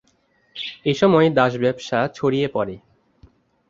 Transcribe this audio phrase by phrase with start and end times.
[0.85, 2.75] এসময় দাস ব্যবসা ছড়িয়ে পরে।